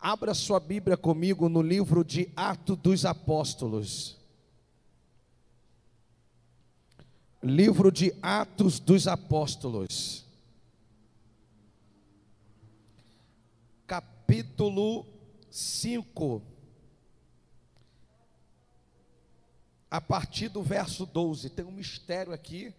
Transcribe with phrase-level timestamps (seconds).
[0.00, 4.16] Abra sua Bíblia comigo no livro de Atos dos Apóstolos.
[7.42, 10.24] Livro de Atos dos Apóstolos.
[13.88, 15.04] Capítulo
[15.50, 16.42] 5.
[19.90, 21.50] A partir do verso 12.
[21.50, 22.72] Tem um mistério aqui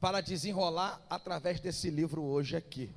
[0.00, 2.88] para desenrolar através desse livro hoje aqui.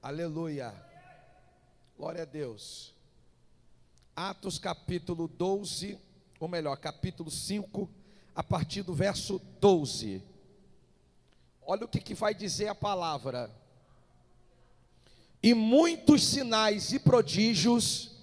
[0.00, 0.91] Aleluia.
[2.02, 2.92] Glória a Deus.
[4.16, 5.96] Atos capítulo 12,
[6.40, 7.88] ou melhor, capítulo 5,
[8.34, 10.20] a partir do verso 12.
[11.64, 13.48] Olha o que, que vai dizer a palavra.
[15.40, 18.16] E muitos sinais e prodígios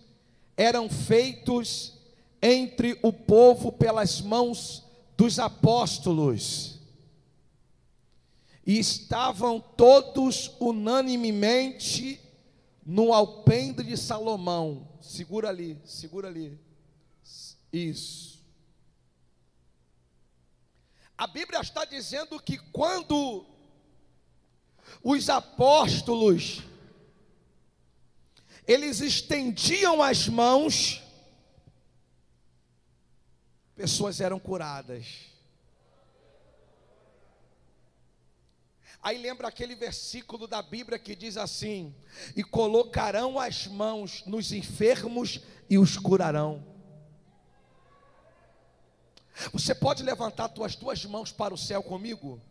[0.57, 1.93] eram feitos
[2.41, 4.83] entre o povo pelas mãos
[5.15, 6.79] dos apóstolos.
[8.67, 12.19] E estavam todos unanimemente
[12.85, 14.87] no alpendre de Salomão.
[15.01, 16.59] Segura ali, segura ali.
[17.71, 18.43] Isso.
[21.17, 23.45] A Bíblia está dizendo que quando
[25.03, 26.63] os apóstolos
[28.65, 31.01] eles estendiam as mãos,
[33.75, 35.28] pessoas eram curadas.
[39.01, 41.95] Aí lembra aquele versículo da Bíblia que diz assim:
[42.35, 46.63] E colocarão as mãos nos enfermos e os curarão.
[49.53, 52.41] Você pode levantar as tuas mãos para o céu comigo?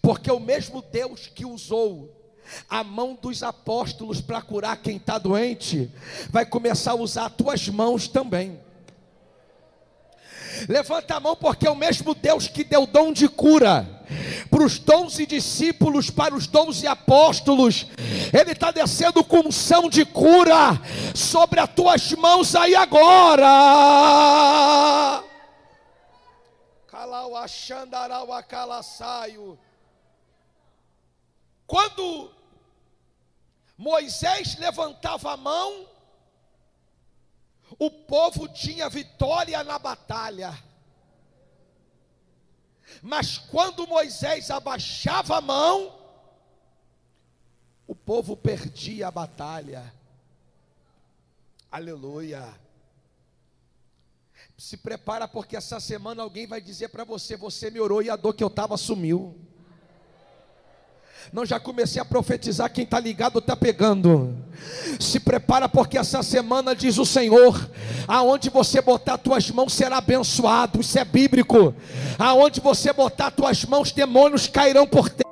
[0.00, 2.14] Porque o mesmo Deus que usou
[2.68, 5.92] a mão dos apóstolos para curar quem está doente,
[6.30, 8.58] vai começar a usar as tuas mãos também.
[10.68, 13.98] Levanta a mão, porque é o mesmo Deus que deu dom de cura
[14.50, 17.86] para os doze discípulos, para os doze apóstolos.
[18.32, 20.80] Ele está descendo com unção de cura
[21.14, 23.44] sobre as tuas mãos aí agora.
[31.66, 32.30] Quando
[33.76, 35.86] Moisés levantava a mão,
[37.76, 40.56] o povo tinha vitória na batalha.
[43.02, 45.98] Mas quando Moisés abaixava a mão,
[47.86, 49.92] o povo perdia a batalha.
[51.70, 52.58] Aleluia.
[54.56, 58.16] Se prepara porque essa semana alguém vai dizer para você: você me orou e a
[58.16, 59.38] dor que eu estava sumiu.
[61.32, 62.70] Não, já comecei a profetizar.
[62.72, 64.34] Quem está ligado está pegando.
[64.98, 67.68] Se prepara, porque essa semana diz o Senhor:
[68.06, 70.80] aonde você botar tuas mãos será abençoado.
[70.80, 71.74] Isso é bíblico.
[72.18, 75.28] Aonde você botar tuas mãos, demônios cairão por terra.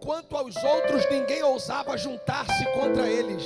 [0.00, 3.42] Quanto aos outros, ninguém ousava juntar-se contra eles,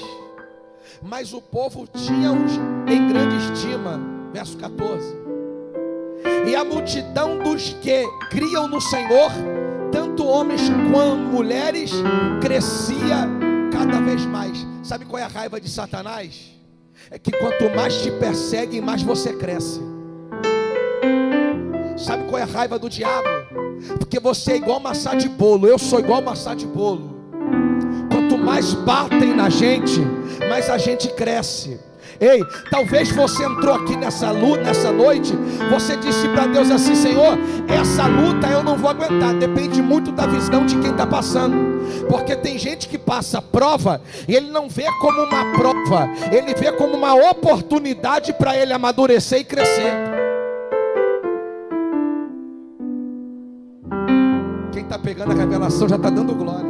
[1.00, 2.52] mas o povo tinha-os
[2.88, 4.00] em grande estima.
[4.32, 5.27] Verso 14
[6.46, 9.30] e a multidão dos que criam no Senhor,
[9.92, 11.92] tanto homens quanto mulheres,
[12.40, 13.28] crescia
[13.72, 14.66] cada vez mais.
[14.82, 16.52] Sabe qual é a raiva de Satanás?
[17.10, 19.80] É que quanto mais te perseguem, mais você cresce.
[21.96, 23.28] Sabe qual é a raiva do diabo?
[23.98, 27.16] Porque você é igual maçã de bolo, eu sou igual maçã de bolo.
[28.10, 30.00] Quanto mais batem na gente,
[30.48, 31.78] mais a gente cresce.
[32.20, 35.32] Ei, talvez você entrou aqui nessa luta, nessa noite,
[35.70, 39.34] você disse para Deus assim, Senhor, essa luta eu não vou aguentar.
[39.34, 41.56] Depende muito da visão de quem está passando.
[42.08, 46.72] Porque tem gente que passa prova e ele não vê como uma prova, ele vê
[46.72, 49.92] como uma oportunidade para ele amadurecer e crescer.
[54.72, 56.67] Quem está pegando a revelação já está dando glória.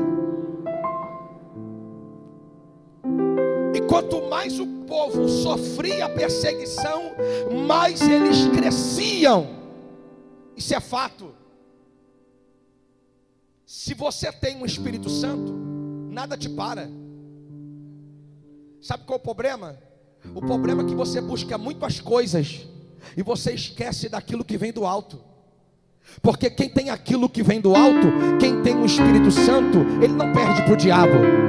[3.98, 7.12] Quanto mais o povo sofria perseguição,
[7.66, 9.48] mais eles cresciam.
[10.56, 11.34] Isso é fato.
[13.66, 15.52] Se você tem um Espírito Santo,
[16.10, 16.88] nada te para.
[18.80, 19.76] Sabe qual é o problema?
[20.32, 22.68] O problema é que você busca muitas coisas
[23.16, 25.20] e você esquece daquilo que vem do alto.
[26.22, 30.32] Porque quem tem aquilo que vem do alto, quem tem o Espírito Santo, ele não
[30.32, 31.47] perde para o diabo.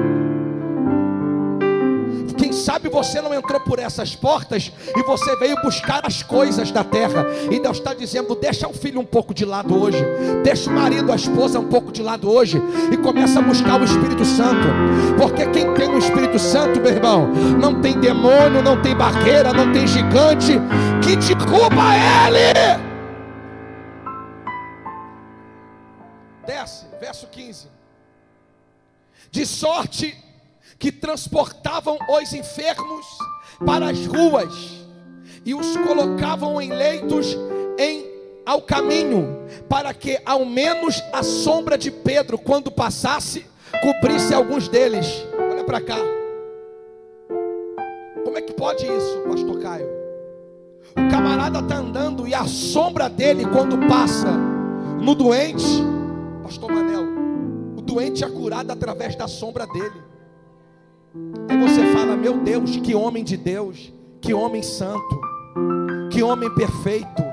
[2.69, 7.25] Sabe você não entrou por essas portas e você veio buscar as coisas da terra.
[7.49, 9.97] E Deus está dizendo: deixa o filho um pouco de lado hoje,
[10.43, 12.61] deixa o marido, a esposa um pouco de lado hoje
[12.93, 14.67] e começa a buscar o Espírito Santo.
[15.17, 17.25] Porque quem tem o Espírito Santo, meu irmão,
[17.59, 20.53] não tem demônio, não tem barreira, não tem gigante
[21.01, 21.95] que derruba
[22.27, 22.79] ele.
[26.45, 27.67] Desce, verso 15.
[29.31, 30.28] De sorte
[30.79, 33.05] que transportavam os enfermos
[33.65, 34.79] para as ruas
[35.45, 37.37] e os colocavam em leitos
[37.77, 38.07] em
[38.45, 43.45] ao caminho, para que ao menos a sombra de Pedro, quando passasse,
[43.79, 45.05] cobrisse alguns deles.
[45.51, 45.97] Olha para cá.
[48.23, 49.87] Como é que pode isso, pastor Caio?
[50.97, 54.31] O camarada está andando e a sombra dele, quando passa
[54.99, 55.83] no doente,
[56.41, 57.05] pastor Manel,
[57.77, 60.08] o doente é curado através da sombra dele.
[61.49, 65.19] Aí você fala: Meu Deus, que homem de Deus, que homem santo,
[66.11, 67.23] que homem perfeito.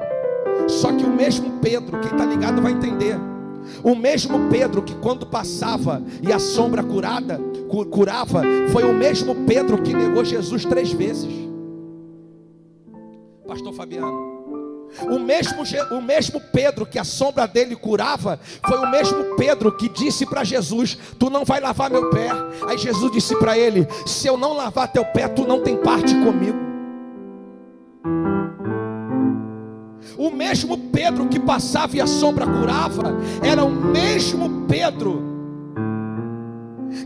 [0.69, 3.17] Só que o mesmo Pedro, quem está ligado vai entender.
[3.83, 7.41] O mesmo Pedro que quando passava e a sombra curada,
[7.91, 8.43] curava,
[8.73, 11.33] foi o mesmo Pedro que negou Jesus três vezes.
[13.47, 14.26] Pastor Fabiano.
[15.03, 19.89] O mesmo, o mesmo Pedro que a sombra dele curava, foi o mesmo Pedro que
[19.89, 22.31] disse para Jesus: Tu não vai lavar meu pé.
[22.67, 26.15] Aí Jesus disse para ele: Se eu não lavar teu pé, tu não tem parte
[26.15, 26.67] comigo.
[30.17, 35.37] O mesmo Pedro que passava e a sombra curava, era o mesmo Pedro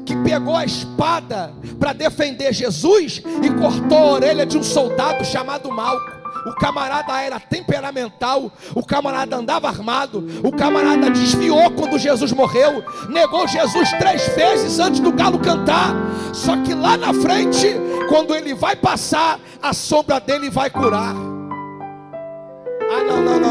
[0.05, 5.71] que pegou a espada para defender Jesus e cortou a orelha de um soldado chamado
[5.71, 6.20] Malco.
[6.47, 13.47] O camarada era temperamental, o camarada andava armado, o camarada desviou quando Jesus morreu, negou
[13.47, 15.95] Jesus três vezes antes do galo cantar.
[16.33, 17.67] Só que lá na frente,
[18.09, 21.30] quando ele vai passar, a sombra dele vai curar.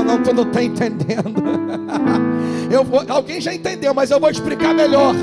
[0.09, 1.43] Não, tu não está entendendo.
[2.71, 5.15] Eu vou, alguém já entendeu, mas eu vou explicar melhor.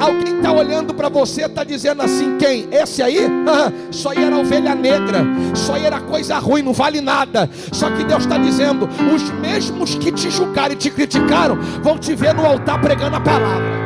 [0.00, 2.66] Alguém está olhando para você, está dizendo assim: quem?
[2.72, 3.20] Esse aí?
[3.92, 5.24] Só era ovelha negra,
[5.54, 7.48] só era coisa ruim, não vale nada.
[7.72, 12.16] Só que Deus está dizendo: os mesmos que te julgaram e te criticaram vão te
[12.16, 13.78] ver no altar pregando a palavra.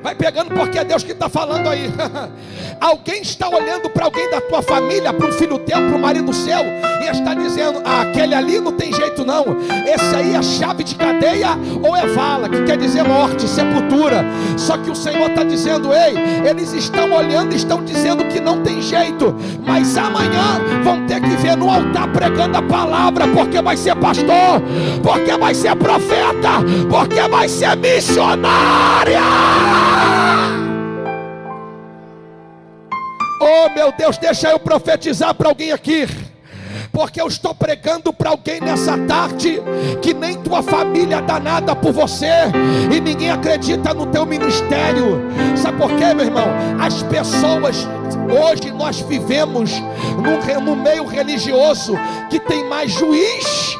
[0.00, 1.92] Vai pegando porque é Deus que está falando aí.
[2.80, 6.32] alguém está olhando para alguém da tua família, para um filho teu, para o marido
[6.32, 6.60] seu,
[7.02, 9.44] e está dizendo: ah, aquele ali não tem jeito não.
[9.86, 11.50] Esse aí é chave de cadeia
[11.82, 14.24] ou é vala, que quer dizer morte, sepultura.
[14.56, 16.14] Só que o Senhor está dizendo: ei,
[16.48, 19.34] eles estão olhando, estão dizendo que não tem jeito,
[19.66, 24.60] mas amanhã vão ter que ver no altar pregando a palavra, porque vai ser pastor,
[25.02, 29.18] porque vai ser profeta, porque vai ser missionária.
[33.68, 36.06] Oh meu Deus, deixa eu profetizar para alguém aqui.
[36.90, 39.60] Porque eu estou pregando para alguém nessa tarde
[40.00, 42.26] que nem tua família dá nada por você
[42.90, 45.20] e ninguém acredita no teu ministério.
[45.54, 46.48] Sabe por quê, meu irmão?
[46.80, 47.86] As pessoas
[48.30, 49.70] hoje nós vivemos
[50.64, 51.92] num, meio religioso
[52.30, 53.76] que tem mais juiz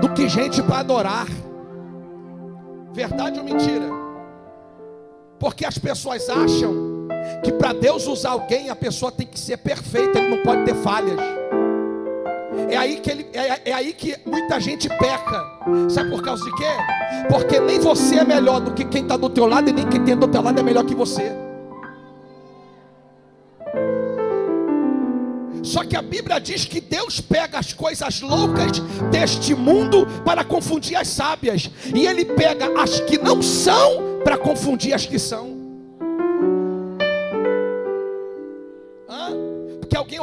[0.00, 1.26] do que gente para adorar.
[2.92, 3.88] Verdade ou mentira?
[5.38, 6.89] Porque as pessoas acham
[7.42, 10.74] que para Deus usar alguém, a pessoa tem que ser perfeita, ele não pode ter
[10.74, 11.18] falhas.
[12.68, 15.44] É aí que, ele, é, é aí que muita gente peca.
[15.88, 16.70] Sabe por causa de quê?
[17.28, 20.04] Porque nem você é melhor do que quem está do teu lado, e nem quem
[20.04, 21.32] tem do teu lado é melhor que você.
[25.62, 28.80] Só que a Bíblia diz que Deus pega as coisas loucas
[29.10, 34.94] deste mundo para confundir as sábias, e Ele pega as que não são para confundir
[34.94, 35.59] as que são.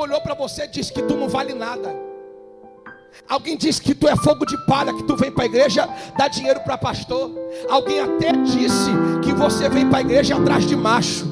[0.08, 1.94] Olhou para você e disse que tu não vale nada.
[3.28, 5.88] Alguém disse que tu é fogo de palha, que tu vem para a igreja
[6.18, 7.32] dá dinheiro para pastor.
[7.70, 8.92] Alguém até disse
[9.24, 11.27] que você vem para a igreja atrás de macho.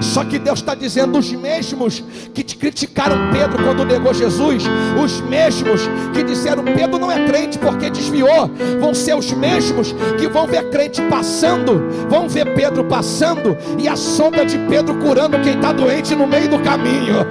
[0.00, 2.02] Só que Deus está dizendo: os mesmos
[2.34, 4.64] que te criticaram Pedro quando negou Jesus,
[5.02, 8.50] os mesmos que disseram Pedro não é crente porque desviou,
[8.80, 13.96] vão ser os mesmos que vão ver crente passando, vão ver Pedro passando e a
[13.96, 17.26] sombra de Pedro curando quem está doente no meio do caminho.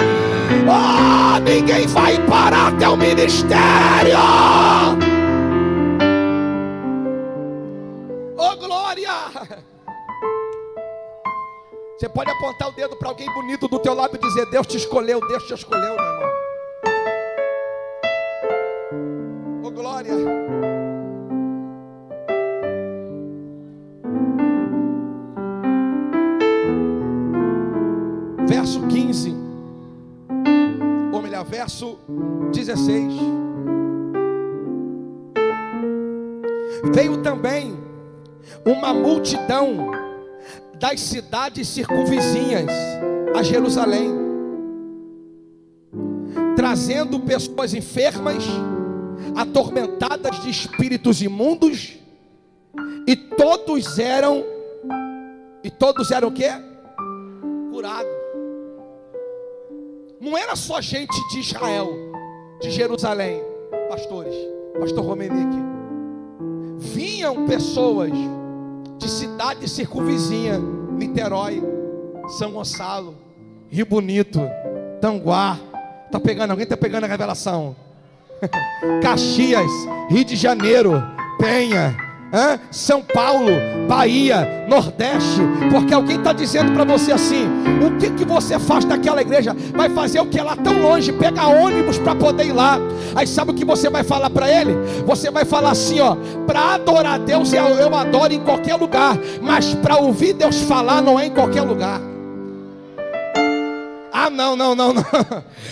[0.65, 4.17] Oh, ninguém vai parar até o ministério.
[11.97, 14.77] Você pode apontar o dedo para alguém bonito do teu lado e dizer: Deus te
[14.77, 16.31] escolheu, Deus te escolheu, meu irmão.
[19.63, 20.13] Oh glória.
[28.47, 29.35] Verso 15.
[31.11, 31.97] Ou melhor, verso
[32.53, 33.13] 16.
[36.93, 37.75] Veio também
[38.63, 40.06] uma multidão
[40.79, 42.71] das cidades circunvizinhas
[43.35, 44.11] a Jerusalém,
[46.55, 48.43] trazendo pessoas enfermas
[49.35, 51.97] atormentadas de espíritos imundos,
[53.07, 54.43] e todos eram
[55.63, 56.49] e todos eram o quê?
[57.71, 58.11] Curados.
[60.19, 61.89] Não era só gente de Israel,
[62.61, 63.41] de Jerusalém,
[63.89, 64.35] pastores,
[64.79, 65.57] pastor Romenique.
[66.77, 68.11] Vinham pessoas
[68.97, 71.61] de cidade circunvizinha, Niterói,
[72.37, 73.15] São Gonçalo,
[73.69, 74.41] Rio Bonito,
[75.01, 75.57] Tanguá.
[76.11, 76.65] Tá pegando alguém?
[76.65, 77.75] Tá pegando a revelação?
[79.01, 79.69] Caxias,
[80.09, 80.93] Rio de Janeiro,
[81.39, 81.95] Penha,
[82.33, 82.59] Hã?
[82.71, 83.51] São Paulo,
[83.87, 85.41] Bahia, Nordeste,
[85.71, 87.45] porque alguém está dizendo para você assim:
[87.85, 89.55] o que, que você faz naquela igreja?
[89.73, 91.11] Vai fazer o que lá tão longe?
[91.13, 92.77] Pega ônibus para poder ir lá.
[93.15, 94.73] Aí sabe o que você vai falar para ele?
[95.05, 96.15] Você vai falar assim: ó,
[96.45, 101.19] para adorar Deus eu, eu adoro em qualquer lugar, mas para ouvir Deus falar não
[101.19, 102.01] é em qualquer lugar.
[104.27, 105.05] Ah, não, não, não, não.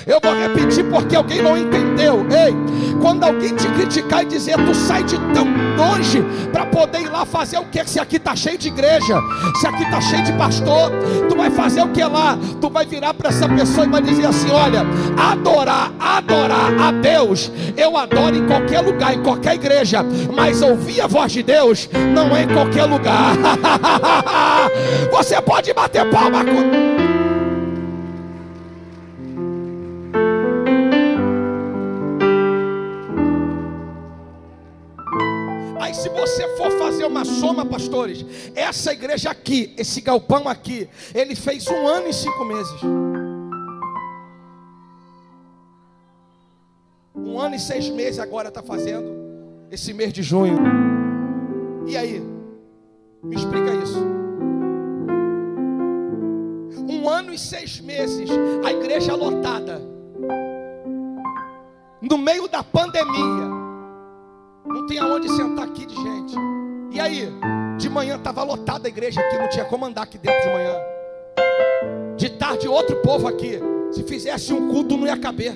[0.07, 2.25] Eu vou repetir porque alguém não entendeu.
[2.29, 2.55] Ei,
[3.01, 5.45] quando alguém te criticar e dizer, tu sai de tão
[5.75, 7.83] longe para poder ir lá fazer o que?
[7.83, 9.19] Se aqui está cheio de igreja,
[9.59, 10.89] se aqui está cheio de pastor,
[11.27, 12.37] tu vai fazer o que lá?
[12.61, 14.85] Tu vai virar para essa pessoa e vai dizer assim: olha,
[15.17, 20.01] adorar, adorar a Deus, eu adoro em qualquer lugar, em qualquer igreja,
[20.33, 23.35] mas ouvir a voz de Deus não é em qualquer lugar.
[25.11, 26.94] Você pode bater palma com.
[36.25, 41.87] Você for fazer uma soma, pastores, essa igreja aqui, esse galpão aqui, ele fez um
[41.87, 42.81] ano e cinco meses.
[47.15, 49.07] Um ano e seis meses agora está fazendo,
[49.69, 50.57] esse mês de junho.
[51.85, 52.19] E aí?
[53.21, 54.03] Me explica isso.
[56.89, 58.31] Um ano e seis meses,
[58.65, 59.79] a igreja lotada.
[62.01, 63.54] No meio da pandemia
[64.65, 66.35] não tinha onde sentar aqui de gente.
[66.91, 67.29] E aí?
[67.77, 70.75] De manhã estava lotada a igreja aqui, não tinha como andar aqui dentro de manhã.
[72.17, 73.59] De tarde, outro povo aqui.
[73.91, 75.53] Se fizesse um culto, não ia caber.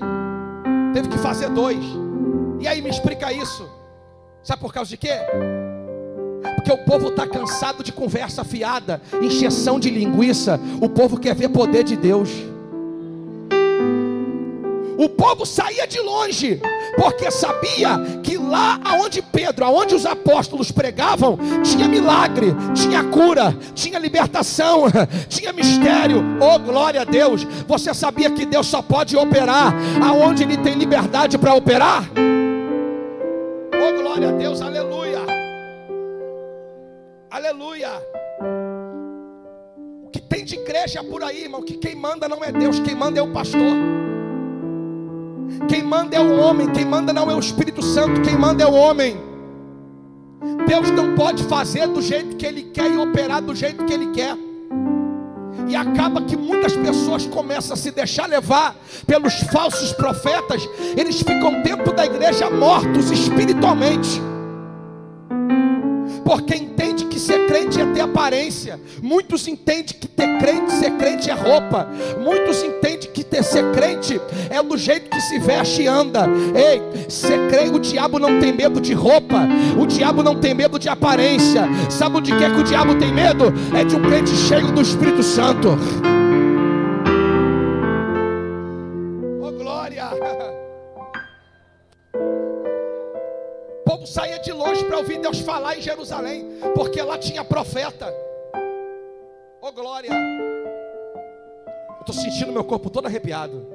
[0.93, 1.83] Teve que fazer dois.
[2.59, 3.69] E aí, me explica isso.
[4.43, 5.13] Sabe por causa de quê?
[6.55, 10.59] Porque o povo está cansado de conversa fiada, encheção de linguiça.
[10.81, 12.29] O povo quer ver poder de Deus.
[14.99, 16.61] O povo saía de longe,
[16.97, 23.97] porque sabia que lá aonde Pedro, aonde os apóstolos pregavam, tinha milagre, tinha cura, tinha
[23.97, 24.87] libertação,
[25.29, 26.21] tinha mistério.
[26.41, 27.45] Oh, glória a Deus!
[27.65, 29.73] Você sabia que Deus só pode operar
[30.05, 32.03] aonde ele tem liberdade para operar?
[33.73, 35.21] Oh, glória a Deus, aleluia!
[37.31, 37.91] Aleluia!
[40.03, 42.95] O que tem de igreja por aí, irmão, que quem manda não é Deus, quem
[42.95, 44.08] manda é o pastor.
[45.67, 48.67] Quem manda é o homem, quem manda não é o Espírito Santo, quem manda é
[48.67, 49.17] o homem.
[50.67, 54.07] Deus não pode fazer do jeito que Ele quer e operar do jeito que Ele
[54.11, 54.35] quer.
[55.67, 58.75] E acaba que muitas pessoas começam a se deixar levar
[59.05, 64.21] pelos falsos profetas, eles ficam dentro da igreja mortos espiritualmente
[66.29, 66.68] porque entende
[67.99, 68.79] ter aparência.
[69.01, 71.87] Muitos entendem que ter crente, ser crente é roupa.
[72.21, 76.25] Muitos entendem que ter ser crente é do jeito que se veste e anda.
[76.55, 79.47] Ei, ser crente, o diabo não tem medo de roupa.
[79.77, 81.67] O diabo não tem medo de aparência.
[81.89, 83.53] Sabe de que é que o diabo tem medo?
[83.73, 85.77] É de um crente cheio do Espírito Santo.
[94.09, 98.11] Saía de longe para ouvir Deus falar em Jerusalém, porque lá tinha profeta.
[99.61, 100.11] Oh glória!
[100.11, 103.67] Eu estou sentindo meu corpo todo arrepiado.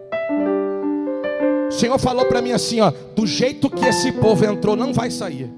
[1.69, 5.11] O Senhor falou para mim assim: ó, do jeito que esse povo entrou, não vai
[5.11, 5.53] sair.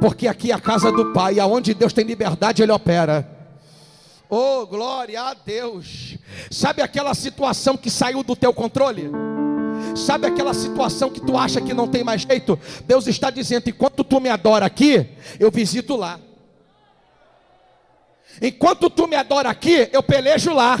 [0.00, 3.26] Porque aqui é a casa do Pai, aonde Deus tem liberdade, Ele opera.
[4.28, 6.16] Oh, glória a Deus.
[6.50, 9.10] Sabe aquela situação que saiu do teu controle?
[9.96, 12.58] Sabe aquela situação que tu acha que não tem mais jeito?
[12.86, 16.18] Deus está dizendo: enquanto tu me adora aqui, eu visito lá.
[18.42, 20.78] Enquanto tu me adora aqui, eu pelejo lá.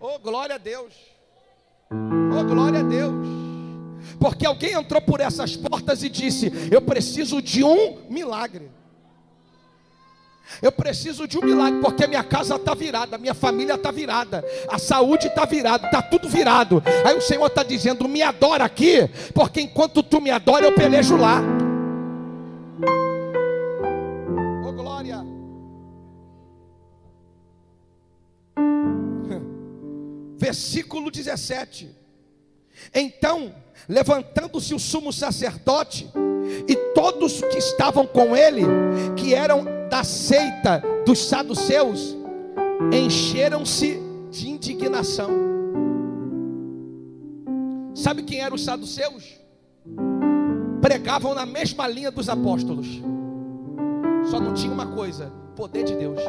[0.00, 0.92] Oh, glória a Deus.
[1.90, 3.14] Oh, glória a Deus.
[4.20, 8.70] Porque alguém entrou por essas portas e disse: Eu preciso de um milagre.
[10.60, 14.78] Eu preciso de um milagre, porque minha casa está virada, minha família está virada, a
[14.78, 16.82] saúde está virada, está tudo virado.
[17.04, 21.16] Aí o Senhor está dizendo: me adora aqui, porque enquanto tu me adora, eu pelejo
[21.16, 21.40] lá.
[24.66, 25.24] Oh glória!
[30.38, 31.96] Versículo 17.
[32.94, 33.54] Então,
[33.88, 36.10] levantando-se o sumo sacerdote
[36.66, 38.62] e todos que estavam com ele,
[39.16, 42.16] que eram da seita dos saduceus,
[42.92, 44.00] encheram-se
[44.30, 45.30] de indignação.
[47.94, 49.38] Sabe quem eram os saduceus?
[50.80, 52.86] Pregavam na mesma linha dos apóstolos.
[54.30, 56.20] Só não tinha uma coisa: poder de Deus.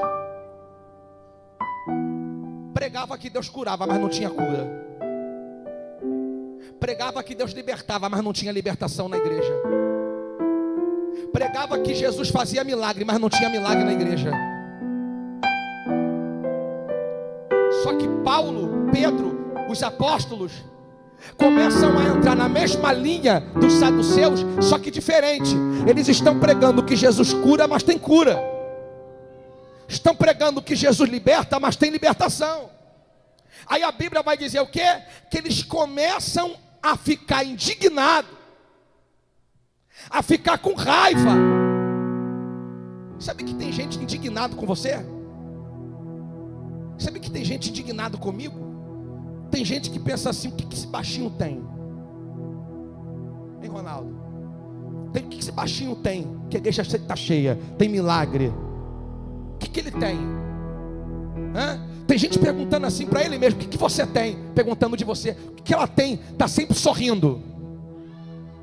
[2.74, 4.90] Pregava que Deus curava, mas não tinha cura.
[6.80, 9.54] Pregava que Deus libertava, mas não tinha libertação na igreja.
[11.32, 14.32] Pregava que Jesus fazia milagre, mas não tinha milagre na igreja.
[17.84, 20.52] Só que Paulo, Pedro, os apóstolos,
[21.38, 25.56] começam a entrar na mesma linha dos saduceus, só que diferente.
[25.88, 28.40] Eles estão pregando que Jesus cura, mas tem cura.
[29.88, 32.70] Estão pregando que Jesus liberta, mas tem libertação.
[33.68, 35.02] Aí a Bíblia vai dizer o quê?
[35.30, 38.28] Que eles começam a ficar indignado,
[40.10, 41.32] a ficar com raiva.
[43.20, 45.04] Sabe que tem gente indignado com você?
[46.98, 48.60] Sabe que tem gente indignado comigo?
[49.50, 51.62] Tem gente que pensa assim: o que, que esse baixinho tem?
[53.62, 54.16] Hein, Ronaldo?
[55.12, 56.40] Tem, o que, que esse baixinho tem?
[56.50, 58.54] Que a igreja está cheia, tem milagre.
[59.56, 60.18] O que, que ele tem?
[61.56, 61.80] Hã?
[62.06, 64.38] Tem gente perguntando assim para ele mesmo: o que, que você tem?
[64.56, 65.32] Perguntando de você.
[65.32, 66.20] O que, que ela tem?
[66.32, 67.42] Está sempre sorrindo,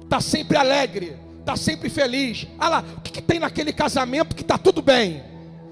[0.02, 1.16] está sempre alegre,
[1.46, 2.48] está sempre feliz.
[2.58, 5.22] Ah lá, o que, que tem naquele casamento que está tudo bem?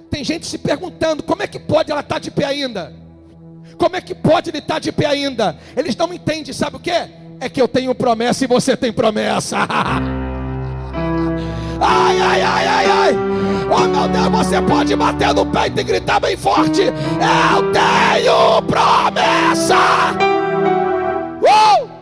[0.09, 2.95] Tem gente se perguntando: como é que pode ela estar tá de pé ainda?
[3.77, 5.59] Como é que pode ele estar tá de pé ainda?
[5.77, 6.93] Eles não entendem, sabe o que?
[7.41, 9.59] É que eu tenho promessa e você tem promessa.
[11.87, 13.17] Ai, ai, ai, ai, ai.
[13.69, 19.77] Oh meu Deus, você pode bater no peito e gritar bem forte: Eu tenho promessa.
[21.43, 21.94] Uh!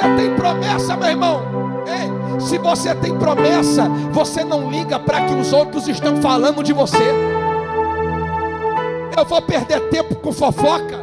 [0.00, 1.42] Você tem promessa, meu irmão,
[1.86, 6.72] ei, se você tem promessa, você não liga para que os outros estão falando de
[6.72, 7.12] você.
[9.14, 10.98] Eu vou perder tempo com fofoca.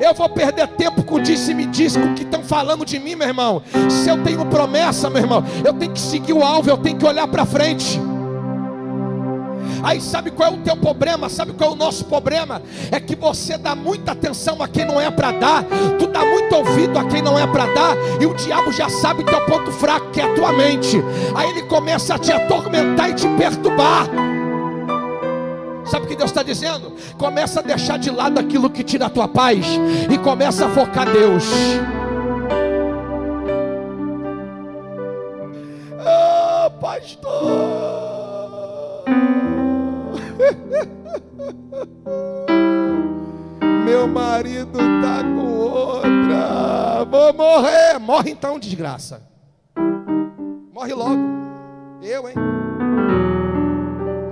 [0.00, 3.28] Eu vou perder tempo com disse-me disse, com o que estão falando de mim, meu
[3.28, 3.62] irmão.
[3.90, 7.04] Se eu tenho promessa, meu irmão, eu tenho que seguir o alvo, eu tenho que
[7.04, 8.00] olhar para frente.
[9.82, 11.28] Aí sabe qual é o teu problema?
[11.28, 12.62] Sabe qual é o nosso problema?
[12.90, 15.64] É que você dá muita atenção a quem não é para dar,
[15.98, 19.24] tu dá muito ouvido a quem não é para dar, e o diabo já sabe
[19.24, 21.02] teu ponto fraco, que é a tua mente.
[21.34, 24.06] Aí ele começa a te atormentar e te perturbar.
[25.84, 26.94] Sabe o que Deus está dizendo?
[27.18, 29.66] Começa a deixar de lado aquilo que tira a tua paz
[30.10, 31.44] e começa a focar Deus.
[36.06, 37.61] Ah, pastor.
[44.02, 47.04] Meu marido está com outra.
[47.08, 48.00] Vou morrer.
[48.00, 49.22] Morre então, desgraça.
[50.74, 51.20] Morre logo.
[52.02, 52.34] Eu, hein?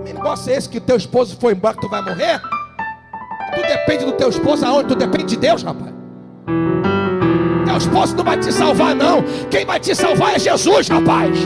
[0.04, 2.40] Que negócio é esse que teu esposo foi embora que tu vai morrer?
[3.54, 4.88] Tu depende do teu esposo aonde?
[4.88, 5.94] Tu depende de Deus, rapaz.
[7.64, 9.22] Teu esposo não vai te salvar, não.
[9.52, 11.38] Quem vai te salvar é Jesus, rapaz.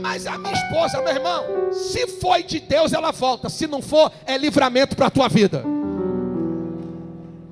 [0.00, 3.48] Mas a minha esposa, meu irmão, se foi de Deus, ela volta.
[3.48, 5.64] Se não for, é livramento para a tua vida.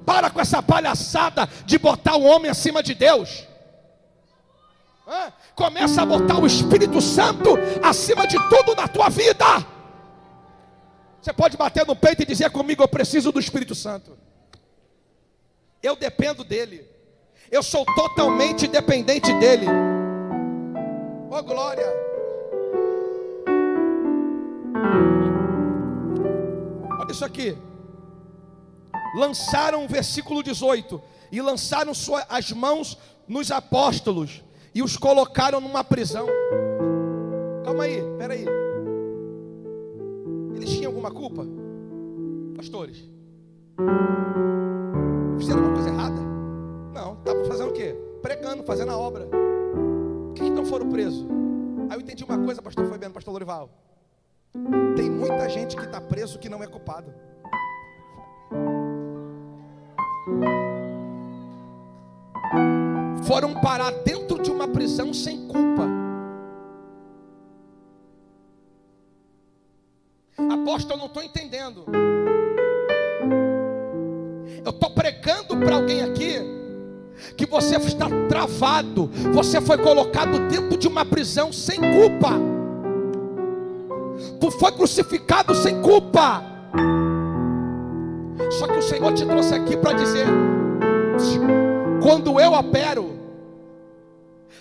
[0.04, 3.46] Para com essa palhaçada de botar o homem acima de Deus.
[5.54, 9.44] Começa a botar o Espírito Santo acima de tudo na tua vida.
[11.20, 14.16] Você pode bater no peito e dizer comigo: Eu preciso do Espírito Santo.
[15.82, 16.86] Eu dependo dele.
[17.50, 19.66] Eu sou totalmente dependente dele.
[21.30, 22.07] Oh glória!
[27.18, 27.58] Isso aqui.
[29.16, 31.00] Lançaram o versículo 18
[31.32, 31.92] e lançaram
[32.28, 36.26] as mãos nos apóstolos e os colocaram numa prisão.
[37.64, 38.46] Calma aí, espera aí.
[40.54, 41.44] Eles tinham alguma culpa?
[42.56, 42.98] Pastores?
[45.38, 46.20] Fizeram alguma coisa errada?
[46.94, 47.96] Não, estavam fazendo o quê?
[48.22, 49.26] Pregando, fazendo a obra.
[49.26, 51.26] Por que, que não foram presos?
[51.90, 53.70] Aí eu entendi uma coisa, pastor Fabiano, pastor Lorival.
[54.96, 57.12] Tem muita gente que está preso que não é culpado
[63.28, 65.86] foram parar dentro de uma prisão sem culpa.
[70.50, 71.84] Apóstolo, eu não estou entendendo.
[74.64, 76.38] Eu estou pregando para alguém aqui
[77.36, 82.57] que você está travado, você foi colocado dentro de uma prisão sem culpa.
[84.50, 86.42] Foi crucificado sem culpa.
[88.50, 90.26] Só que o Senhor te trouxe aqui para dizer:
[92.02, 93.18] quando eu opero,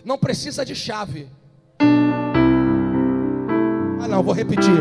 [0.04, 1.28] não precisa de chave.
[4.02, 4.80] Ah, não, vou repetir.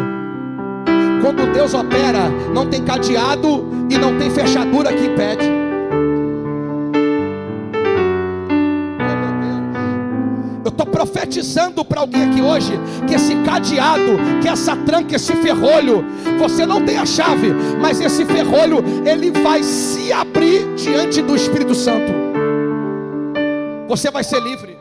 [1.23, 5.66] Quando Deus opera, não tem cadeado e não tem fechadura que impede.
[10.77, 16.05] Estou profetizando para alguém aqui hoje que esse cadeado, que essa tranca, esse ferrolho,
[16.39, 21.75] você não tem a chave, mas esse ferrolho ele vai se abrir diante do Espírito
[21.75, 22.12] Santo.
[23.89, 24.77] Você vai ser livre.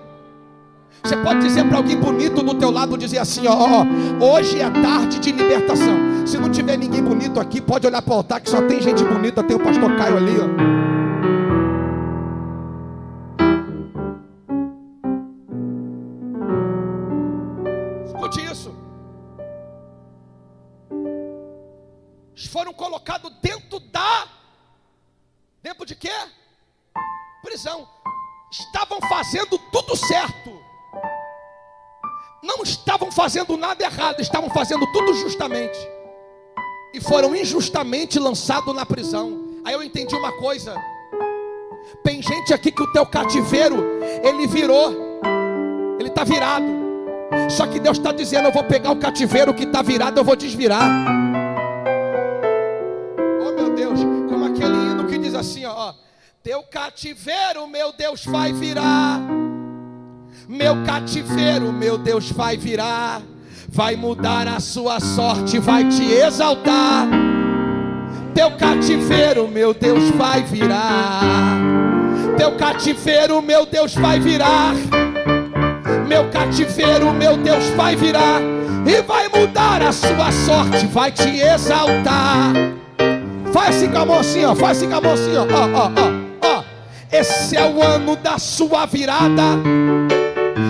[1.04, 4.70] Você pode dizer para alguém bonito do teu lado, dizer assim, ó, ó, hoje é
[4.70, 6.26] tarde de libertação.
[6.26, 9.04] Se não tiver ninguém bonito aqui, pode olhar para o altar que só tem gente
[9.04, 10.75] bonita, tem o pastor Caio ali, ó.
[33.36, 35.78] Fazendo nada errado, estavam fazendo tudo justamente.
[36.94, 39.60] E foram injustamente lançados na prisão.
[39.66, 40.74] Aí eu entendi uma coisa.
[42.02, 43.84] Tem gente aqui que o teu cativeiro,
[44.24, 45.20] ele virou.
[46.00, 46.66] Ele está virado.
[47.50, 50.36] Só que Deus está dizendo: Eu vou pegar o cativeiro que está virado, eu vou
[50.36, 50.90] desvirar.
[55.38, 55.94] assim, ó,
[56.42, 59.20] teu cativeiro, meu Deus, vai virar.
[60.48, 63.22] Meu cativeiro, meu Deus, vai virar.
[63.68, 67.08] Vai mudar a sua sorte, vai te exaltar.
[68.34, 71.58] Teu cativeiro, meu Deus, vai virar.
[72.38, 74.76] Teu cativeiro, meu Deus, vai virar.
[76.08, 78.40] Meu cativeiro, meu Deus, vai virar.
[78.86, 82.54] E vai mudar a sua sorte, vai te exaltar.
[83.52, 84.56] Faz assim com a mão ó.
[84.56, 85.44] Faz assim com a mão assim, ó.
[85.44, 86.64] Ó, ó, ó,
[87.12, 89.44] Esse é o ano da sua virada.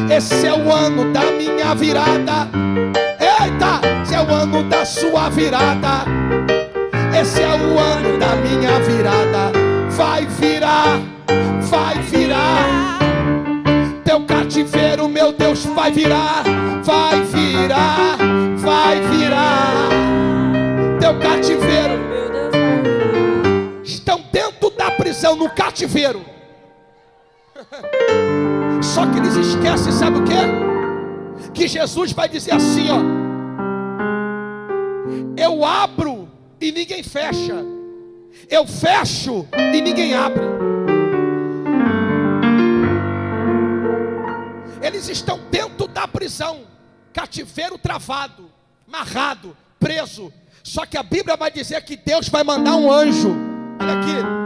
[0.09, 2.49] Esse é o ano da minha virada.
[3.19, 4.03] Eita!
[4.03, 6.05] Esse é o ano da sua virada.
[7.19, 9.51] Esse é o ano da minha virada.
[9.91, 10.99] Vai virar,
[11.61, 12.99] vai virar.
[14.03, 16.43] Teu cativeiro, meu Deus, vai virar,
[16.83, 18.17] vai virar,
[18.57, 19.89] vai virar.
[20.99, 22.15] Teu cativeiro
[25.05, 26.34] prisão, no cativeiro.
[28.81, 31.51] Só que eles esquecem, sabe o que?
[31.51, 32.99] Que Jesus vai dizer assim: ó,
[35.37, 37.63] eu abro e ninguém fecha,
[38.49, 40.43] eu fecho e ninguém abre.
[44.81, 46.59] Eles estão dentro da prisão,
[47.11, 48.51] cativeiro travado,
[48.87, 50.31] amarrado, preso.
[50.63, 53.35] Só que a Bíblia vai dizer que Deus vai mandar um anjo.
[53.79, 54.44] Olha aqui.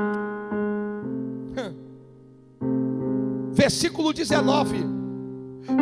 [3.59, 4.85] Versículo 19: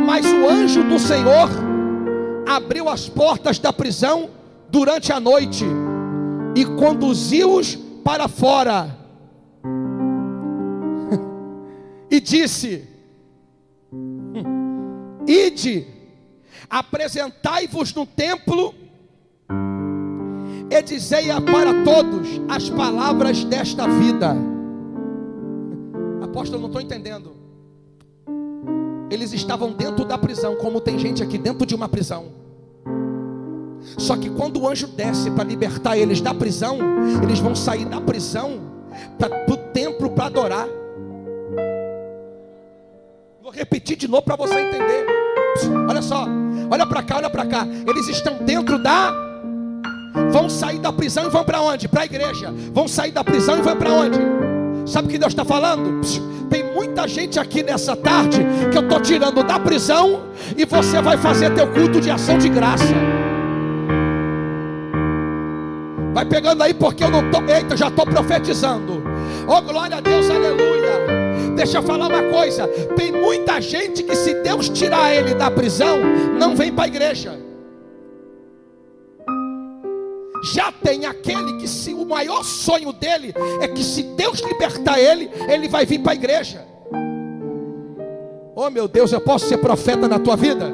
[0.04, 1.48] Mas o anjo do Senhor
[2.48, 4.32] abriu as portas da prisão
[4.68, 5.64] durante a noite
[6.56, 8.98] e conduziu-os para fora.
[12.10, 12.90] e disse:
[15.28, 15.86] Ide,
[16.68, 18.74] apresentai-vos no templo
[20.68, 24.36] e dizei para todos as palavras desta vida.
[26.26, 27.37] Apóstolo, não estou entendendo.
[29.10, 32.26] Eles estavam dentro da prisão, como tem gente aqui dentro de uma prisão.
[33.98, 36.78] Só que quando o anjo desce para libertar eles da prisão,
[37.24, 38.60] eles vão sair da prisão
[39.18, 40.68] para o templo para adorar.
[43.42, 45.06] Vou repetir de novo para você entender.
[45.90, 46.26] Olha só,
[46.70, 47.66] olha para cá, olha para cá.
[47.88, 49.12] Eles estão dentro da.
[50.32, 51.88] Vão sair da prisão e vão para onde?
[51.88, 52.52] Para a igreja.
[52.74, 54.20] Vão sair da prisão e vão para onde?
[54.88, 56.02] Sabe o que Deus está falando?
[56.50, 58.40] Tem muita gente aqui nessa tarde
[58.72, 62.48] que eu estou tirando da prisão e você vai fazer teu culto de ação de
[62.48, 62.96] graça.
[66.14, 67.44] Vai pegando aí porque eu não estou.
[67.48, 69.04] Eita, já estou profetizando.
[69.46, 71.54] Oh, glória a Deus, aleluia.
[71.56, 75.98] Deixa eu falar uma coisa: tem muita gente que, se Deus tirar ele da prisão,
[76.40, 77.47] não vem para a igreja.
[80.54, 85.30] Já tem aquele que se o maior sonho dele é que se Deus libertar ele,
[85.50, 86.66] ele vai vir para a igreja.
[88.56, 90.74] Oh meu Deus, eu posso ser profeta na tua vida?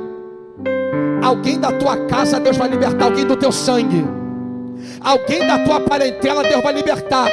[1.22, 4.06] Alguém da tua casa, Deus vai libertar, alguém do teu sangue.
[5.02, 7.30] Alguém da tua parentela, Deus vai libertar.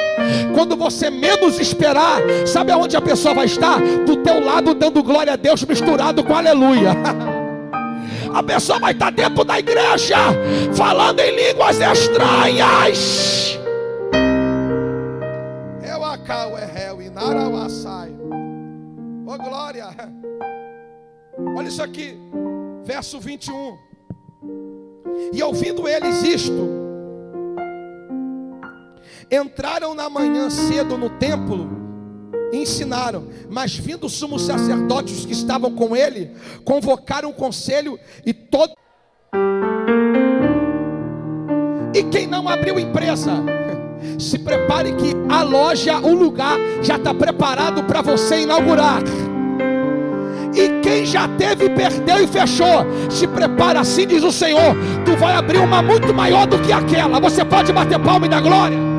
[0.53, 3.79] Quando você menos esperar, sabe aonde a pessoa vai estar?
[4.05, 6.91] Do teu lado, dando glória a Deus, misturado com aleluia.
[8.33, 10.17] a pessoa vai estar dentro da igreja,
[10.73, 13.59] falando em línguas estranhas.
[16.25, 18.15] Cau é réu e Narauaçai.
[19.25, 19.87] Oh glória!
[21.57, 22.17] Olha isso aqui,
[22.83, 23.77] verso 21.
[25.33, 26.69] E ouvindo eles isto,
[29.29, 31.80] entraram na manhã cedo no templo
[32.51, 33.27] ensinaram.
[33.49, 36.31] Mas vindo os sumos sacerdotes que estavam com ele,
[36.63, 38.73] convocaram o conselho e todo.
[41.93, 43.31] E quem não abriu empresa,
[44.17, 49.01] se prepare que a loja, o lugar já está preparado para você inaugurar.
[50.53, 52.85] E quem já teve, perdeu e fechou.
[53.09, 54.75] Se prepara, assim diz o Senhor.
[55.05, 57.19] Tu vai abrir uma muito maior do que aquela.
[57.19, 58.90] Você pode bater palma e dar glória.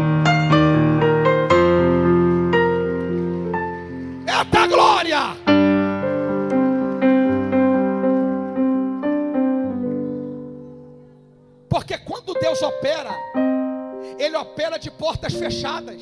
[14.22, 16.00] Ele opera de portas fechadas.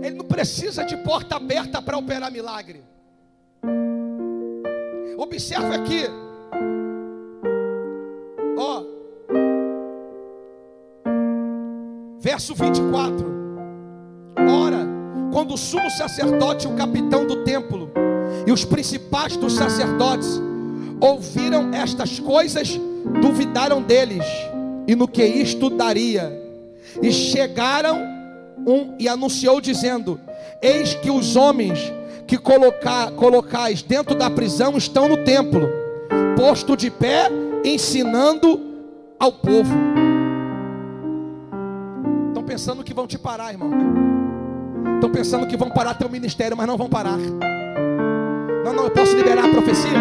[0.00, 2.84] Ele não precisa de porta aberta para operar milagre.
[5.16, 6.04] Observe aqui.
[8.56, 8.84] Ó.
[12.20, 13.26] Verso 24.
[14.48, 14.86] Ora,
[15.32, 17.90] quando o sumo sacerdote, o capitão do templo
[18.46, 20.40] e os principais dos sacerdotes
[21.00, 22.78] ouviram estas coisas,
[23.20, 24.24] duvidaram deles
[24.86, 26.37] e no que isto daria.
[27.02, 27.98] E chegaram
[28.66, 30.20] um e anunciou dizendo:
[30.60, 31.92] Eis que os homens
[32.26, 35.68] que colocar, colocais dentro da prisão estão no templo,
[36.36, 37.30] posto de pé,
[37.64, 38.60] ensinando
[39.18, 39.74] ao povo.
[42.28, 43.70] Estão pensando que vão te parar, irmão.
[44.94, 47.16] Estão pensando que vão parar teu ministério, mas não vão parar.
[48.64, 49.98] Não, não, eu posso liberar a profecia.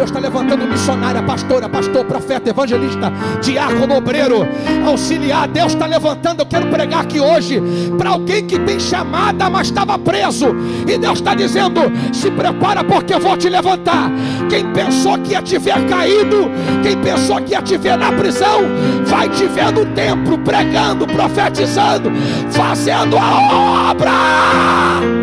[0.00, 4.48] Deus está levantando missionária, pastora, pastor, profeta, evangelista, diácono, obreiro,
[4.86, 5.46] auxiliar.
[5.46, 6.40] Deus está levantando.
[6.40, 7.60] Eu quero pregar aqui hoje
[7.98, 10.56] para alguém que tem chamada, mas estava preso.
[10.88, 11.82] E Deus está dizendo:
[12.14, 14.10] se prepara, porque eu vou te levantar.
[14.48, 16.50] Quem pensou que ia te ver caído,
[16.82, 18.62] quem pensou que ia te ver na prisão,
[19.04, 22.10] vai te ver no templo, pregando, profetizando,
[22.50, 25.19] fazendo a obra.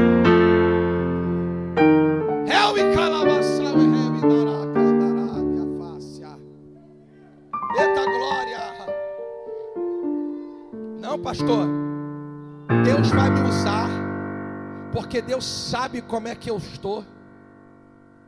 [11.17, 11.67] Pastor,
[12.83, 13.89] Deus vai me usar,
[14.91, 17.05] porque Deus sabe como é que eu estou.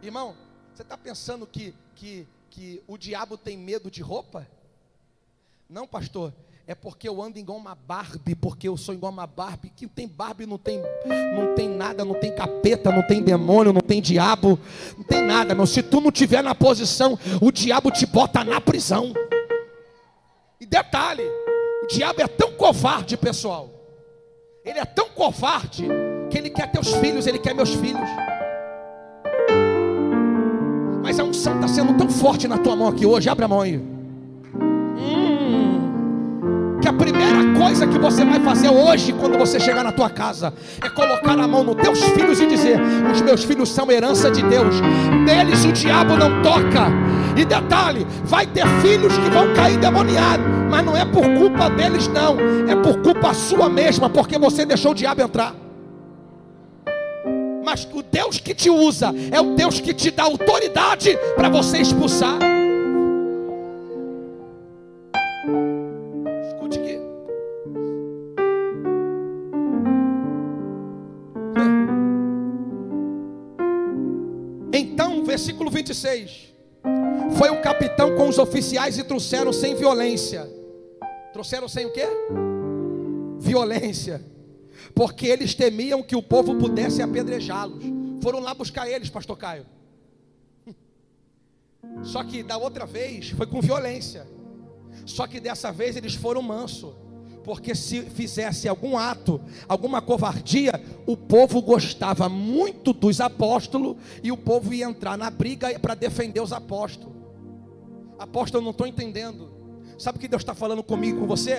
[0.01, 0.35] Irmão,
[0.73, 4.47] você está pensando que, que, que o diabo tem medo de roupa?
[5.69, 6.33] Não, pastor,
[6.65, 9.71] é porque eu ando igual uma Barbie, porque eu sou igual uma Barbie.
[9.75, 10.79] Que tem Barbie, não tem,
[11.35, 14.59] não tem nada, não tem capeta, não tem demônio, não tem diabo,
[14.95, 15.65] não tem nada, meu.
[15.65, 19.13] Se tu não tiver na posição, o diabo te bota na prisão.
[20.61, 21.23] E detalhe,
[21.89, 23.69] diabo é tão covarde, pessoal.
[24.63, 25.87] Ele é tão covarde
[26.29, 28.07] que ele quer teus filhos, ele quer meus filhos.
[31.01, 33.27] Mas a unção está sendo tão forte na tua mão aqui hoje.
[33.29, 33.77] Abre a mão aí.
[34.97, 35.89] Hum,
[36.79, 40.53] que a primeira coisa que você vai fazer hoje, quando você chegar na tua casa,
[40.83, 42.79] é colocar a mão nos teus filhos e dizer:
[43.11, 44.75] Os meus filhos são herança de Deus,
[45.25, 46.87] neles o diabo não toca.
[47.35, 50.38] E detalhe: vai ter filhos que vão cair demoniados,
[50.69, 52.37] mas não é por culpa deles, não,
[52.69, 55.55] é por culpa sua mesma, porque você deixou o diabo entrar.
[57.63, 61.79] Mas o Deus que te usa é o Deus que te dá autoridade para você
[61.79, 62.39] expulsar.
[66.47, 66.99] Escute aqui.
[74.73, 76.49] Então, versículo 26.
[77.37, 80.58] Foi o capitão com os oficiais e trouxeram sem violência.
[81.33, 82.05] Trouxeram sem o quê?
[83.39, 84.23] Violência.
[84.95, 87.83] Porque eles temiam que o povo pudesse apedrejá-los.
[88.21, 89.65] Foram lá buscar eles, pastor Caio.
[92.03, 94.27] Só que da outra vez foi com violência.
[95.05, 96.95] Só que dessa vez eles foram manso.
[97.43, 100.73] Porque se fizesse algum ato, alguma covardia,
[101.07, 106.41] o povo gostava muito dos apóstolos e o povo ia entrar na briga para defender
[106.41, 107.15] os apóstolos.
[108.19, 109.48] Apóstolo, eu não estou entendendo.
[109.99, 111.57] Sabe o que Deus está falando comigo, com você?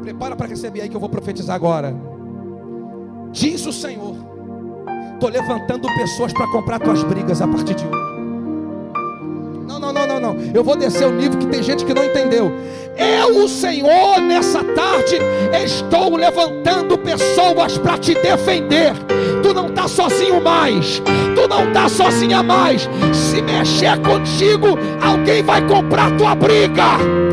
[0.00, 1.94] Prepara para receber aí que eu vou profetizar agora.
[3.30, 4.16] Diz o Senhor:
[5.12, 8.12] estou levantando pessoas para comprar tuas brigas a partir de hoje.
[9.68, 10.36] Não, não, não, não, não.
[10.54, 12.50] Eu vou descer o nível que tem gente que não entendeu.
[12.96, 15.18] Eu, o Senhor, nessa tarde,
[15.62, 18.94] estou levantando pessoas para te defender.
[19.42, 21.02] Tu não está sozinho mais.
[21.34, 22.88] Tu não está sozinha mais.
[23.12, 24.68] Se mexer contigo,
[25.02, 27.31] alguém vai comprar tua briga.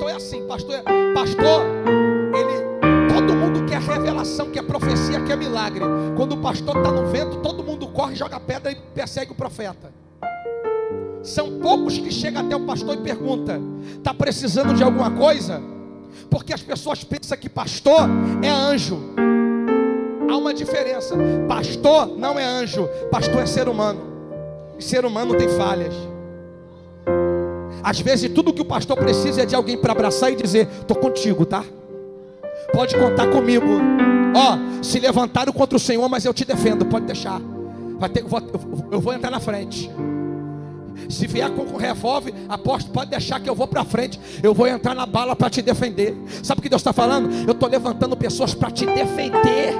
[0.00, 1.62] Pastor é assim, pastor, é, pastor,
[2.34, 5.84] ele todo mundo quer revelação, quer profecia, quer milagre.
[6.16, 9.92] Quando o pastor está no vento, todo mundo corre, joga pedra e persegue o profeta.
[11.22, 13.60] São poucos que chegam até o pastor e pergunta:
[13.98, 15.60] está precisando de alguma coisa?
[16.30, 18.08] Porque as pessoas pensam que pastor
[18.42, 18.98] é anjo.
[20.30, 21.14] Há uma diferença.
[21.46, 24.00] Pastor não é anjo, pastor é ser humano.
[24.78, 25.94] E ser humano tem falhas.
[27.82, 30.94] Às vezes tudo que o pastor precisa é de alguém para abraçar e dizer: "Tô
[30.94, 31.64] contigo, tá?
[32.72, 33.66] Pode contar comigo.
[34.34, 37.40] Ó, se levantaram contra o Senhor, mas eu te defendo, pode deixar.
[37.98, 38.42] Vai ter, eu, vou,
[38.92, 39.90] eu vou entrar na frente.
[41.08, 44.20] Se vier com revólver, apóstolo, pode deixar que eu vou para frente.
[44.42, 46.16] Eu vou entrar na bala para te defender.
[46.42, 47.30] Sabe o que Deus está falando?
[47.46, 49.74] Eu estou levantando pessoas para te defender.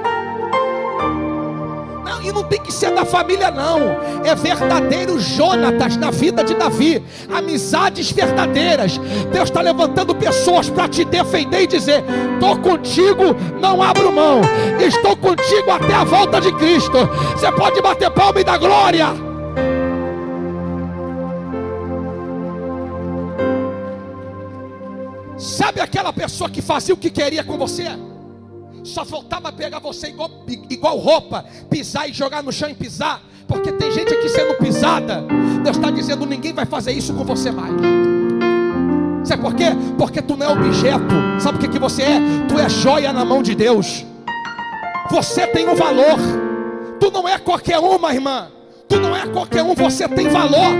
[2.11, 3.79] Não, e não tem que ser da família, não.
[4.25, 7.01] É verdadeiro Jonatas na vida de Davi.
[7.33, 8.97] Amizades verdadeiras.
[9.31, 14.41] Deus está levantando pessoas para te defender e dizer: Estou contigo, não abro mão.
[14.85, 16.97] Estou contigo até a volta de Cristo.
[17.33, 19.07] Você pode bater palma e dar glória.
[25.37, 27.87] Sabe aquela pessoa que fazia o que queria com você?
[28.83, 30.29] Só faltava pegar você igual,
[30.69, 33.21] igual roupa, pisar e jogar no chão e pisar.
[33.47, 35.23] Porque tem gente aqui sendo pisada.
[35.63, 37.73] Deus está dizendo: ninguém vai fazer isso com você mais.
[39.23, 39.65] Sabe por quê?
[39.97, 41.13] Porque tu não é objeto.
[41.39, 42.19] Sabe o que, que você é?
[42.47, 44.05] Tu é joia na mão de Deus.
[45.11, 46.17] Você tem um valor.
[46.99, 48.47] Tu não é qualquer uma, irmã.
[48.87, 50.71] Tu não é qualquer um, você tem valor.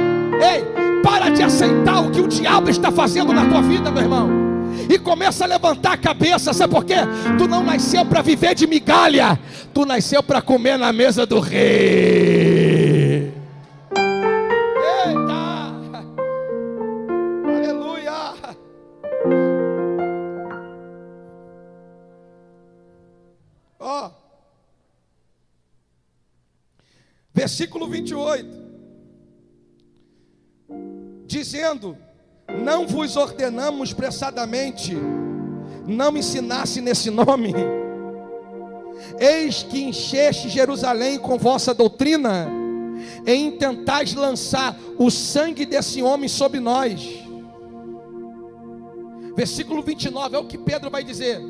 [0.42, 4.41] Ei, para de aceitar o que o diabo está fazendo na tua vida, meu irmão
[4.90, 6.96] e começa a levantar a cabeça, sabe por quê?
[7.38, 9.40] Tu não nasceu para viver de migalha,
[9.74, 13.34] tu nasceu para comer na mesa do rei.
[15.06, 16.04] Eita!
[17.46, 18.34] Aleluia!
[23.80, 24.12] Ó, oh.
[27.34, 28.62] versículo 28
[31.32, 31.98] dizendo:
[32.64, 34.96] não vos ordenamos pressadamente,
[35.88, 37.54] não ensinasse nesse nome.
[39.20, 42.48] Eis que encheste Jerusalém com vossa doutrina,
[43.26, 47.22] e intentais lançar o sangue desse homem sobre nós.
[49.36, 51.42] Versículo 29 é o que Pedro vai dizer.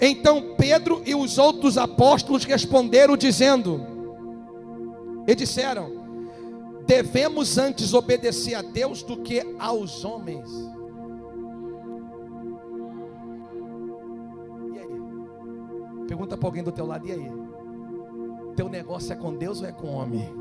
[0.00, 3.86] Então Pedro e os outros apóstolos responderam, dizendo:
[5.26, 5.99] E disseram:
[6.86, 10.48] devemos antes obedecer a Deus do que aos homens.
[14.74, 16.06] E aí?
[16.06, 17.30] Pergunta para alguém do teu lado, e aí?
[18.56, 20.39] Teu negócio é com Deus ou é com homem?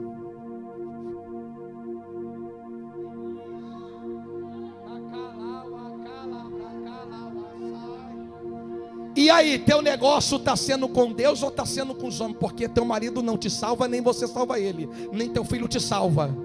[9.30, 12.40] E aí, teu negócio está sendo com Deus ou está sendo com os homens?
[12.40, 16.36] Porque teu marido não te salva, nem você salva ele, nem teu filho te salva.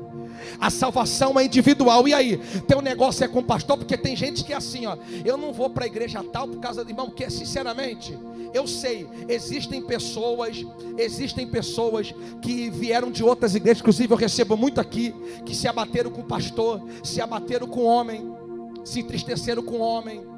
[0.60, 2.06] A salvação é individual.
[2.06, 2.36] E aí,
[2.68, 4.98] teu negócio é com o pastor, porque tem gente que é assim, ó.
[5.24, 8.18] Eu não vou para a igreja tal por causa do irmão, porque sinceramente,
[8.52, 10.62] eu sei, existem pessoas,
[10.98, 15.14] existem pessoas que vieram de outras igrejas, inclusive eu recebo muito aqui,
[15.46, 18.30] que se abateram com o pastor, se abateram com o homem,
[18.84, 20.34] se entristeceram com o homem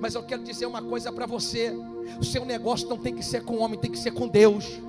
[0.00, 1.74] mas eu quero dizer uma coisa para você:
[2.18, 4.80] o seu negócio não tem que ser com o homem, tem que ser com Deus.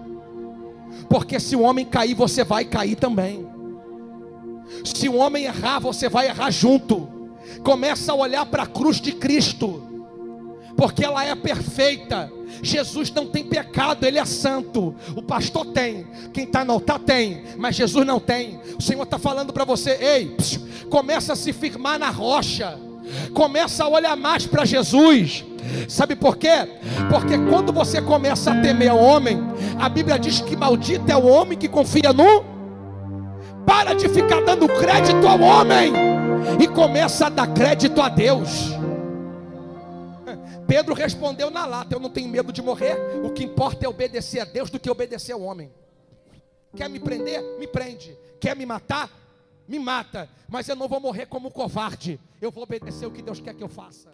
[1.10, 3.48] Porque se o homem cair, você vai cair também.
[4.84, 7.08] Se o homem errar, você vai errar junto.
[7.64, 9.84] Começa a olhar para a cruz de Cristo,
[10.76, 12.32] porque ela é perfeita.
[12.62, 14.96] Jesus não tem pecado, ele é santo.
[15.16, 18.60] O pastor tem, quem está no altar tem, mas Jesus não tem.
[18.78, 22.80] O Senhor está falando para você: ei, psiu, começa a se firmar na rocha
[23.34, 25.44] começa a olhar mais para Jesus.
[25.88, 26.68] Sabe por quê?
[27.10, 29.40] Porque quando você começa a temer o homem,
[29.80, 32.44] a Bíblia diz que maldito é o homem que confia no.
[33.66, 35.92] Para de ficar dando crédito ao homem
[36.60, 38.70] e começa a dar crédito a Deus.
[40.68, 42.96] Pedro respondeu na lata: Eu não tenho medo de morrer.
[43.24, 45.72] O que importa é obedecer a Deus do que obedecer ao homem.
[46.76, 47.42] Quer me prender?
[47.58, 48.16] Me prende.
[48.40, 49.10] Quer me matar?
[49.68, 52.20] Me mata, mas eu não vou morrer como covarde.
[52.42, 54.14] Eu vou obedecer o que Deus quer que eu faça.